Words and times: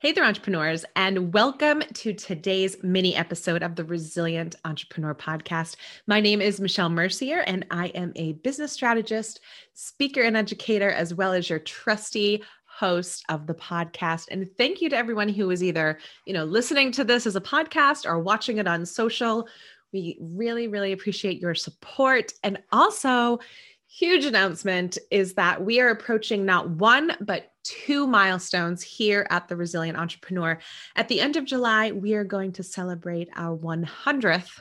Hey 0.00 0.12
there, 0.12 0.24
entrepreneurs, 0.24 0.84
and 0.94 1.34
welcome 1.34 1.82
to 1.94 2.12
today's 2.12 2.76
mini 2.84 3.16
episode 3.16 3.64
of 3.64 3.74
the 3.74 3.82
Resilient 3.82 4.54
Entrepreneur 4.64 5.12
Podcast. 5.12 5.74
My 6.06 6.20
name 6.20 6.40
is 6.40 6.60
Michelle 6.60 6.88
Mercier, 6.88 7.40
and 7.40 7.66
I 7.72 7.88
am 7.88 8.12
a 8.14 8.34
business 8.34 8.70
strategist, 8.70 9.40
speaker, 9.72 10.22
and 10.22 10.36
educator, 10.36 10.88
as 10.88 11.14
well 11.14 11.32
as 11.32 11.50
your 11.50 11.58
trusty 11.58 12.44
host 12.64 13.24
of 13.28 13.48
the 13.48 13.56
podcast. 13.56 14.28
And 14.30 14.48
thank 14.56 14.80
you 14.80 14.88
to 14.88 14.96
everyone 14.96 15.30
who 15.30 15.50
is 15.50 15.64
either, 15.64 15.98
you 16.26 16.32
know, 16.32 16.44
listening 16.44 16.92
to 16.92 17.02
this 17.02 17.26
as 17.26 17.34
a 17.34 17.40
podcast 17.40 18.06
or 18.06 18.20
watching 18.20 18.58
it 18.58 18.68
on 18.68 18.86
social. 18.86 19.48
We 19.92 20.16
really, 20.20 20.68
really 20.68 20.92
appreciate 20.92 21.40
your 21.40 21.56
support. 21.56 22.34
And 22.44 22.62
also, 22.70 23.40
huge 23.88 24.24
announcement 24.24 24.98
is 25.10 25.34
that 25.34 25.64
we 25.64 25.80
are 25.80 25.88
approaching 25.88 26.44
not 26.44 26.68
one, 26.68 27.12
but 27.20 27.50
two 27.64 28.06
milestones 28.06 28.82
here 28.82 29.26
at 29.30 29.48
the 29.48 29.56
Resilient 29.56 29.98
Entrepreneur. 29.98 30.58
At 30.94 31.08
the 31.08 31.20
end 31.20 31.36
of 31.36 31.44
July, 31.44 31.92
we 31.92 32.14
are 32.14 32.24
going 32.24 32.52
to 32.52 32.62
celebrate 32.62 33.28
our 33.34 33.56
100th. 33.56 34.60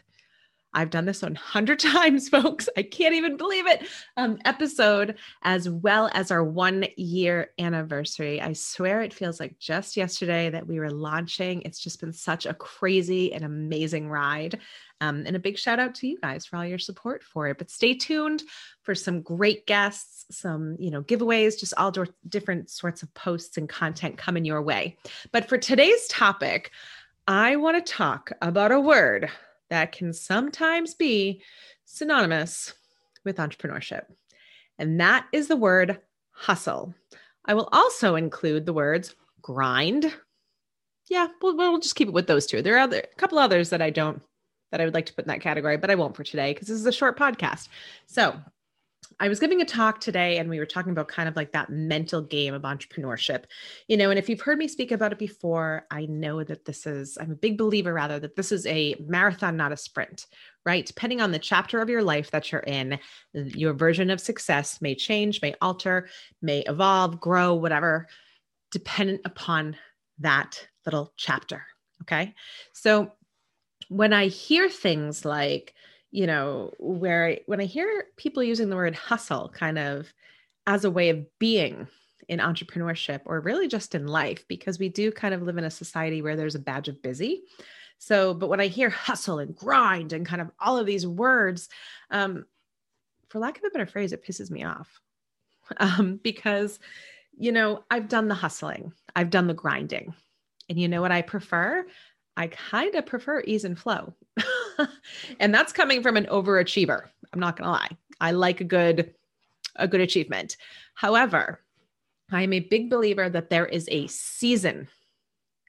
I've 0.77 0.91
done 0.91 1.05
this 1.05 1.23
100 1.23 1.79
times, 1.79 2.29
folks. 2.29 2.69
I 2.77 2.83
can't 2.83 3.15
even 3.15 3.35
believe 3.35 3.65
it. 3.65 3.87
Um, 4.15 4.37
episode, 4.45 5.15
as 5.41 5.67
well 5.67 6.09
as 6.13 6.29
our 6.29 6.43
one 6.43 6.85
year 6.95 7.49
anniversary. 7.57 8.39
I 8.39 8.53
swear 8.53 9.01
it 9.01 9.13
feels 9.13 9.39
like 9.39 9.57
just 9.57 9.97
yesterday 9.97 10.51
that 10.51 10.67
we 10.67 10.79
were 10.79 10.91
launching. 10.91 11.63
It's 11.63 11.79
just 11.79 11.99
been 11.99 12.13
such 12.13 12.45
a 12.45 12.53
crazy 12.53 13.33
and 13.33 13.43
amazing 13.43 14.07
ride. 14.07 14.59
Um, 15.01 15.23
and 15.25 15.35
a 15.35 15.39
big 15.39 15.57
shout 15.57 15.79
out 15.79 15.95
to 15.95 16.07
you 16.07 16.19
guys 16.19 16.45
for 16.45 16.57
all 16.57 16.65
your 16.65 16.77
support 16.77 17.23
for 17.23 17.47
it. 17.47 17.57
But 17.57 17.71
stay 17.71 17.95
tuned 17.95 18.43
for 18.83 18.93
some 18.93 19.21
great 19.21 19.65
guests, 19.65 20.25
some 20.29 20.75
you 20.79 20.91
know 20.91 21.01
giveaways, 21.01 21.59
just 21.59 21.73
all 21.77 21.91
do- 21.91 22.05
different 22.29 22.69
sorts 22.69 23.01
of 23.01 23.13
posts 23.15 23.57
and 23.57 23.67
content 23.67 24.17
coming 24.17 24.45
your 24.45 24.61
way. 24.61 24.97
But 25.31 25.49
for 25.49 25.57
today's 25.57 26.07
topic, 26.07 26.71
I 27.27 27.55
want 27.55 27.83
to 27.83 27.93
talk 27.93 28.31
about 28.41 28.71
a 28.71 28.79
word 28.79 29.29
that 29.69 29.91
can 29.91 30.13
sometimes 30.13 30.93
be 30.93 31.41
synonymous 31.85 32.73
with 33.23 33.37
entrepreneurship, 33.37 34.03
and 34.77 34.99
that 34.99 35.27
is 35.31 35.47
the 35.47 35.55
word 35.55 35.99
hustle. 36.31 36.93
I 37.45 37.53
will 37.53 37.69
also 37.71 38.15
include 38.15 38.65
the 38.65 38.73
words 38.73 39.15
grind. 39.41 40.13
Yeah, 41.09 41.27
we'll, 41.41 41.55
we'll 41.55 41.79
just 41.79 41.95
keep 41.95 42.09
it 42.09 42.13
with 42.13 42.27
those 42.27 42.45
two. 42.45 42.61
There 42.61 42.75
are 42.75 42.79
other, 42.79 42.99
a 42.99 43.19
couple 43.19 43.39
others 43.39 43.69
that 43.69 43.81
I 43.81 43.89
don't 43.89 44.21
that 44.71 44.81
I 44.81 44.85
would 44.85 44.93
like 44.93 45.05
to 45.05 45.13
put 45.13 45.23
in 45.25 45.29
that 45.29 45.41
category, 45.41 45.77
but 45.77 45.89
I 45.89 45.95
won't 45.95 46.15
for 46.15 46.23
today 46.23 46.53
because 46.53 46.67
this 46.67 46.77
is 46.77 46.85
a 46.85 46.91
short 46.91 47.17
podcast. 47.17 47.69
So, 48.05 48.35
I 49.19 49.29
was 49.29 49.39
giving 49.39 49.61
a 49.61 49.65
talk 49.65 49.99
today 49.99 50.37
and 50.37 50.49
we 50.49 50.59
were 50.59 50.65
talking 50.65 50.91
about 50.91 51.07
kind 51.07 51.27
of 51.27 51.35
like 51.35 51.51
that 51.53 51.69
mental 51.69 52.21
game 52.21 52.53
of 52.53 52.61
entrepreneurship. 52.63 53.45
You 53.87 53.97
know, 53.97 54.09
and 54.09 54.19
if 54.19 54.29
you've 54.29 54.41
heard 54.41 54.57
me 54.57 54.67
speak 54.67 54.91
about 54.91 55.11
it 55.11 55.19
before, 55.19 55.85
I 55.91 56.05
know 56.05 56.43
that 56.43 56.65
this 56.65 56.85
is, 56.85 57.17
I'm 57.19 57.31
a 57.31 57.35
big 57.35 57.57
believer 57.57 57.93
rather 57.93 58.19
that 58.19 58.35
this 58.35 58.51
is 58.51 58.65
a 58.65 58.95
marathon, 58.99 59.57
not 59.57 59.71
a 59.71 59.77
sprint, 59.77 60.27
right? 60.65 60.85
Depending 60.85 61.21
on 61.21 61.31
the 61.31 61.39
chapter 61.39 61.79
of 61.79 61.89
your 61.89 62.03
life 62.03 62.31
that 62.31 62.51
you're 62.51 62.61
in, 62.61 62.99
your 63.33 63.73
version 63.73 64.09
of 64.09 64.21
success 64.21 64.81
may 64.81 64.95
change, 64.95 65.41
may 65.41 65.55
alter, 65.61 66.09
may 66.41 66.59
evolve, 66.61 67.19
grow, 67.19 67.53
whatever, 67.53 68.07
dependent 68.71 69.21
upon 69.25 69.75
that 70.19 70.67
little 70.85 71.13
chapter. 71.17 71.63
Okay. 72.03 72.33
So 72.73 73.11
when 73.89 74.13
I 74.13 74.27
hear 74.27 74.69
things 74.69 75.25
like, 75.25 75.73
you 76.17 76.25
know, 76.25 76.73
where 76.79 77.27
I, 77.27 77.39
when 77.45 77.61
I 77.61 77.65
hear 77.65 78.05
people 78.15 78.41
using 78.41 78.71
the 78.71 78.75
word 78.75 78.95
hustle 78.95 79.49
kind 79.53 79.77
of 79.77 80.11
as 80.65 80.83
a 80.83 80.89
way 80.89 81.09
of 81.09 81.23
being 81.37 81.87
in 82.27 82.39
entrepreneurship 82.39 83.21
or 83.25 83.39
really 83.39 83.67
just 83.67 83.93
in 83.93 84.07
life, 84.07 84.43
because 84.47 84.79
we 84.79 84.89
do 84.89 85.11
kind 85.11 85.35
of 85.35 85.43
live 85.43 85.59
in 85.59 85.63
a 85.63 85.69
society 85.69 86.23
where 86.23 86.35
there's 86.35 86.55
a 86.55 86.59
badge 86.59 86.87
of 86.87 87.03
busy. 87.03 87.43
So, 87.99 88.33
but 88.33 88.49
when 88.49 88.59
I 88.59 88.65
hear 88.65 88.89
hustle 88.89 89.37
and 89.37 89.55
grind 89.55 90.11
and 90.11 90.25
kind 90.25 90.41
of 90.41 90.49
all 90.59 90.79
of 90.79 90.87
these 90.87 91.05
words, 91.05 91.69
um, 92.09 92.45
for 93.29 93.37
lack 93.37 93.59
of 93.59 93.65
a 93.65 93.69
better 93.69 93.85
phrase, 93.85 94.11
it 94.11 94.25
pisses 94.25 94.49
me 94.49 94.63
off 94.63 94.89
um, 95.77 96.19
because, 96.23 96.79
you 97.37 97.51
know, 97.51 97.83
I've 97.91 98.07
done 98.07 98.27
the 98.27 98.33
hustling, 98.33 98.91
I've 99.15 99.29
done 99.29 99.45
the 99.45 99.53
grinding. 99.53 100.15
And 100.67 100.79
you 100.79 100.87
know 100.87 100.99
what 100.99 101.11
I 101.11 101.21
prefer? 101.21 101.85
I 102.35 102.47
kind 102.47 102.95
of 102.95 103.05
prefer 103.05 103.43
ease 103.45 103.65
and 103.65 103.77
flow. 103.77 104.15
and 105.39 105.53
that's 105.53 105.73
coming 105.73 106.01
from 106.01 106.17
an 106.17 106.25
overachiever. 106.25 107.07
I'm 107.33 107.39
not 107.39 107.57
going 107.57 107.65
to 107.65 107.71
lie. 107.71 107.97
I 108.19 108.31
like 108.31 108.61
a 108.61 108.65
good 108.65 109.13
a 109.75 109.87
good 109.87 110.01
achievement. 110.01 110.57
However, 110.95 111.61
I 112.31 112.41
am 112.41 112.53
a 112.53 112.59
big 112.59 112.89
believer 112.89 113.29
that 113.29 113.49
there 113.49 113.67
is 113.67 113.87
a 113.91 114.07
season, 114.07 114.87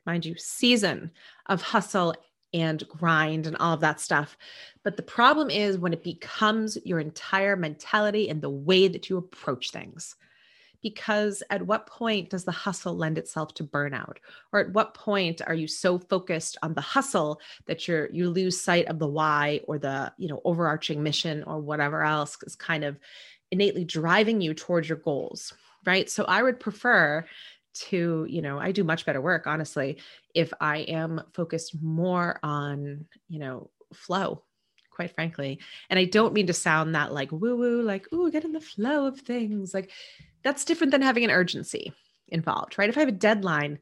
mind 0.06 0.24
you, 0.24 0.34
season 0.36 1.10
of 1.46 1.60
hustle 1.62 2.14
and 2.54 2.86
grind 2.88 3.46
and 3.46 3.56
all 3.58 3.74
of 3.74 3.80
that 3.80 4.00
stuff. 4.00 4.36
But 4.82 4.96
the 4.96 5.02
problem 5.02 5.50
is 5.50 5.78
when 5.78 5.92
it 5.92 6.02
becomes 6.02 6.78
your 6.84 6.98
entire 6.98 7.54
mentality 7.54 8.30
and 8.30 8.40
the 8.40 8.50
way 8.50 8.88
that 8.88 9.10
you 9.10 9.18
approach 9.18 9.70
things 9.70 10.16
because 10.82 11.42
at 11.50 11.62
what 11.62 11.86
point 11.86 12.30
does 12.30 12.44
the 12.44 12.52
hustle 12.52 12.96
lend 12.96 13.18
itself 13.18 13.54
to 13.54 13.64
burnout? 13.64 14.16
Or 14.52 14.60
at 14.60 14.72
what 14.72 14.94
point 14.94 15.40
are 15.46 15.54
you 15.54 15.66
so 15.66 15.98
focused 15.98 16.56
on 16.62 16.74
the 16.74 16.80
hustle 16.80 17.40
that 17.66 17.88
you're 17.88 18.10
you 18.10 18.30
lose 18.30 18.60
sight 18.60 18.86
of 18.86 18.98
the 18.98 19.08
why 19.08 19.60
or 19.66 19.78
the 19.78 20.12
you 20.18 20.28
know 20.28 20.40
overarching 20.44 21.02
mission 21.02 21.42
or 21.44 21.58
whatever 21.60 22.02
else 22.02 22.36
is 22.42 22.56
kind 22.56 22.84
of 22.84 22.98
innately 23.50 23.84
driving 23.84 24.40
you 24.40 24.54
towards 24.54 24.88
your 24.88 24.98
goals 24.98 25.52
right? 25.86 26.10
So 26.10 26.24
i 26.24 26.42
would 26.42 26.60
prefer 26.60 27.24
to 27.74 28.26
you 28.28 28.42
know 28.42 28.58
i 28.58 28.72
do 28.72 28.82
much 28.82 29.06
better 29.06 29.20
work 29.20 29.46
honestly 29.46 29.98
if 30.34 30.52
i 30.60 30.78
am 30.78 31.22
focused 31.32 31.80
more 31.80 32.40
on 32.42 33.06
you 33.28 33.38
know 33.38 33.70
flow 33.94 34.42
quite 34.90 35.14
frankly. 35.14 35.60
And 35.88 35.98
i 35.98 36.04
don't 36.04 36.34
mean 36.34 36.48
to 36.48 36.52
sound 36.52 36.96
that 36.96 37.12
like 37.12 37.30
woo 37.30 37.56
woo 37.56 37.82
like 37.82 38.12
ooh 38.12 38.32
get 38.32 38.44
in 38.44 38.52
the 38.52 38.60
flow 38.60 39.06
of 39.06 39.20
things. 39.20 39.72
Like 39.72 39.92
that's 40.48 40.64
different 40.64 40.92
than 40.92 41.02
having 41.02 41.24
an 41.24 41.30
urgency 41.30 41.92
involved, 42.28 42.78
right? 42.78 42.88
If 42.88 42.96
I 42.96 43.00
have 43.00 43.08
a 43.10 43.12
deadline, 43.12 43.78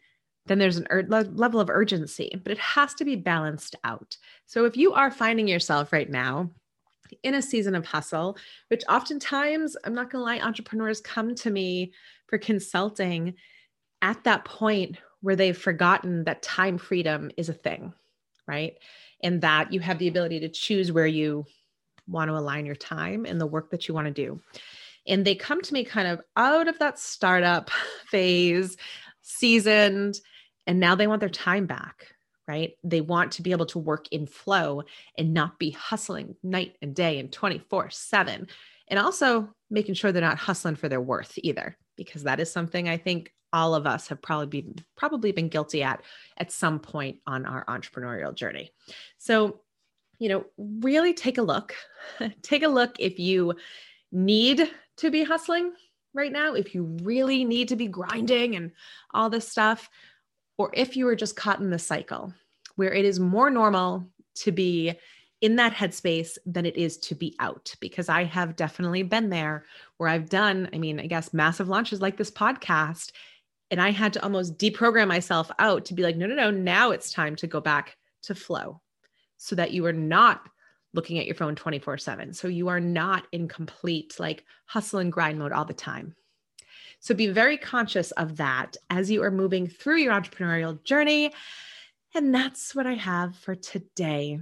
then 0.47 0.59
there's 0.59 0.79
an 0.79 0.89
ur- 0.91 1.05
level 1.05 1.61
of 1.61 1.71
urgency, 1.71 2.29
but 2.43 2.51
it 2.51 2.59
has 2.59 2.93
to 2.95 3.05
be 3.05 3.15
balanced 3.15 3.77
out. 3.85 4.17
So 4.47 4.65
if 4.65 4.77
you 4.77 4.93
are 4.93 5.13
finding 5.13 5.47
yourself 5.47 5.93
right 5.93 6.11
now 6.11 6.51
in 7.23 7.37
a 7.37 7.43
season 7.43 7.77
of 7.77 7.87
hustle, 7.87 8.37
which 8.67 8.83
oftentimes, 8.89 9.77
I'm 9.85 9.95
not 9.95 10.11
going 10.11 10.23
to 10.23 10.25
lie, 10.25 10.45
entrepreneurs 10.45 11.01
come 11.01 11.37
to 11.37 11.51
me 11.51 11.93
for 12.27 12.37
consulting 12.37 13.35
at 14.03 14.25
that 14.25 14.45
point 14.45 14.99
where 15.21 15.37
they've 15.37 15.57
forgotten 15.57 16.25
that 16.25 16.43
time 16.43 16.79
freedom 16.79 17.31
is 17.37 17.49
a 17.49 17.55
thing, 17.55 17.93
right? 18.49 18.75
And 19.23 19.41
that 19.43 19.73
you 19.73 19.79
have 19.79 20.01
the 20.01 20.09
ability 20.09 20.41
to 20.41 20.49
choose 20.49 20.91
where 20.91 21.07
you 21.07 21.47
want 22.09 22.29
to 22.29 22.37
align 22.37 22.67
your 22.67 22.75
time 22.75 23.25
and 23.25 23.41
the 23.41 23.47
work 23.47 23.71
that 23.71 23.87
you 23.87 23.95
want 23.95 24.09
to 24.09 24.13
do. 24.13 24.41
And 25.09 25.25
they 25.25 25.35
come 25.35 25.63
to 25.63 25.73
me 25.73 25.85
kind 25.85 26.09
of 26.09 26.21
out 26.37 26.69
of 26.69 26.79
that 26.79 26.99
startup 26.99 27.71
phase, 28.09 28.77
seasoned, 29.23 30.21
and 30.67 30.81
now 30.81 30.95
they 30.95 31.07
want 31.07 31.21
their 31.21 31.29
time 31.29 31.67
back, 31.67 32.09
right? 32.49 32.73
They 32.83 33.01
want 33.01 33.33
to 33.33 33.43
be 33.43 33.53
able 33.53 33.67
to 33.67 33.79
work 33.79 34.07
in 34.11 34.27
flow 34.27 34.83
and 35.17 35.33
not 35.33 35.59
be 35.59 35.71
hustling 35.71 36.35
night 36.43 36.77
and 36.83 36.95
day 36.95 37.19
and 37.19 37.33
24 37.33 37.91
7. 37.91 38.47
And 38.89 39.01
also 39.01 39.49
making 39.71 39.95
sure 39.95 40.13
they're 40.13 40.23
not 40.23 40.39
hustling 40.39 40.77
for 40.77 40.89
their 40.89 41.01
worth 41.01 41.33
either, 41.39 41.77
because 41.97 42.23
that 42.23 42.41
is 42.41 42.51
something 42.51 42.89
I 42.89 42.97
think 42.97 43.33
all 43.53 43.75
of 43.75 43.87
us 43.87 44.09
have 44.09 44.21
probably 44.21 44.47
been 44.47 44.75
probably 44.97 45.33
been 45.33 45.49
guilty 45.49 45.83
at 45.83 46.03
at 46.37 46.53
some 46.53 46.79
point 46.79 47.19
on 47.27 47.47
our 47.47 47.65
entrepreneurial 47.67 48.35
journey. 48.35 48.71
So, 49.19 49.61
you 50.19 50.29
know, 50.29 50.45
really 50.59 51.15
take 51.15 51.39
a 51.39 51.43
look. 51.43 51.75
take 52.43 52.63
a 52.63 52.69
look 52.69 52.97
if 52.99 53.19
you 53.19 53.55
need 54.17 54.71
to 54.97 55.11
be 55.11 55.23
hustling 55.23 55.73
right 56.15 56.33
now, 56.33 56.55
if 56.55 56.75
you 56.75 56.85
really 57.03 57.45
need 57.45 57.69
to 57.69 57.77
be 57.77 57.87
grinding 57.87 58.57
and 58.57 58.73
all 59.13 59.29
this 59.29 59.49
stuff, 59.49 59.91
or 60.59 60.71
if 60.73 60.97
you 60.97 61.07
are 61.09 61.17
just 61.17 61.37
caught 61.37 61.61
in 61.61 61.71
the 61.71 61.79
cycle 61.79 62.33
where 62.77 62.93
it 62.93 63.05
is 63.05 63.21
more 63.21 63.51
normal 63.51 64.09
to 64.37 64.53
be 64.53 64.95
in 65.43 65.57
that 65.57 65.75
headspace 65.75 66.39
than 66.47 66.65
it 66.65 66.77
is 66.77 66.97
to 66.97 67.15
be 67.15 67.37
out 67.39 67.75
because 67.81 68.09
I 68.09 68.25
have 68.25 68.57
definitely 68.57 69.03
been 69.03 69.29
there 69.29 69.67
where 69.99 70.09
I've 70.09 70.31
done, 70.31 70.71
I 70.73 70.79
mean, 70.79 70.99
I 70.99 71.07
guess 71.07 71.35
massive 71.35 71.69
launches 71.69 72.01
like 72.01 72.17
this 72.17 72.31
podcast. 72.31 73.13
And 73.71 73.81
I 73.81 73.91
had 73.91 74.15
to 74.15 74.23
almost 74.23 74.59
deprogram 74.59 75.09
myself 75.09 75.51
out 75.59 75.85
to 75.87 75.95
be 75.95 76.03
like, 76.03 76.17
no, 76.17 76.27
no, 76.27 76.35
no, 76.35 76.51
now 76.51 76.91
it's 76.93 77.13
time 77.13 77.37
to 77.37 77.47
go 77.47 77.61
back 77.61 77.97
to 78.23 78.35
flow 78.35 78.81
so 79.37 79.57
that 79.57 79.73
you 79.73 79.85
are 79.85 79.93
not 79.93 80.49
looking 80.97 81.19
at 81.19 81.27
your 81.27 81.37
phone 81.37 81.55
24 81.55 81.99
7. 81.99 82.33
So 82.33 82.49
you 82.49 82.67
are 82.69 82.81
not 82.81 83.27
in 83.31 83.47
complete 83.47 84.17
like 84.19 84.45
hustle 84.65 84.99
and 84.99 85.13
grind 85.13 85.39
mode 85.39 85.53
all 85.53 85.65
the 85.65 85.75
time. 85.75 86.17
So 86.99 87.15
be 87.15 87.29
very 87.29 87.57
conscious 87.57 88.11
of 88.13 88.39
that 88.39 88.77
as 88.91 89.11
you 89.11 89.23
are 89.23 89.31
moving 89.31 89.69
through 89.69 89.99
your 89.99 90.13
entrepreneurial 90.13 90.83
journey. 90.83 91.33
And 92.15 92.35
that's 92.35 92.75
what 92.75 92.87
I 92.87 92.95
have 92.95 93.37
for 93.37 93.55
today. 93.55 94.41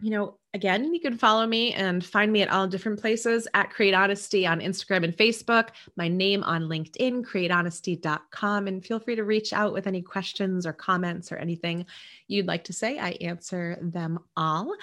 You 0.00 0.10
know, 0.10 0.39
Again, 0.52 0.92
you 0.92 1.00
can 1.00 1.16
follow 1.16 1.46
me 1.46 1.72
and 1.74 2.04
find 2.04 2.32
me 2.32 2.42
at 2.42 2.50
all 2.50 2.66
different 2.66 3.00
places 3.00 3.46
at 3.54 3.70
Create 3.70 3.94
Honesty 3.94 4.48
on 4.48 4.60
Instagram 4.60 5.04
and 5.04 5.16
Facebook, 5.16 5.68
my 5.96 6.08
name 6.08 6.42
on 6.42 6.64
LinkedIn, 6.64 7.24
createhonesty.com. 7.24 8.66
And 8.66 8.84
feel 8.84 8.98
free 8.98 9.14
to 9.14 9.22
reach 9.22 9.52
out 9.52 9.72
with 9.72 9.86
any 9.86 10.02
questions 10.02 10.66
or 10.66 10.72
comments 10.72 11.30
or 11.30 11.36
anything 11.36 11.86
you'd 12.26 12.48
like 12.48 12.64
to 12.64 12.72
say. 12.72 12.98
I 12.98 13.10
answer 13.20 13.78
them 13.80 14.18
all. 14.36 14.74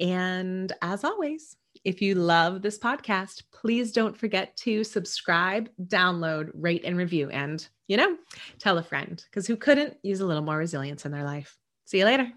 And 0.00 0.72
as 0.82 1.04
always, 1.04 1.56
if 1.84 2.02
you 2.02 2.16
love 2.16 2.60
this 2.60 2.78
podcast, 2.78 3.44
please 3.52 3.92
don't 3.92 4.16
forget 4.16 4.56
to 4.58 4.82
subscribe, 4.82 5.68
download, 5.86 6.50
rate, 6.54 6.82
and 6.84 6.96
review. 6.96 7.30
And, 7.30 7.66
you 7.86 7.96
know, 7.96 8.16
tell 8.58 8.78
a 8.78 8.82
friend 8.82 9.22
because 9.30 9.46
who 9.46 9.56
couldn't 9.56 9.96
use 10.02 10.20
a 10.20 10.26
little 10.26 10.42
more 10.42 10.58
resilience 10.58 11.06
in 11.06 11.12
their 11.12 11.24
life? 11.24 11.56
See 11.84 11.98
you 11.98 12.06
later. 12.06 12.32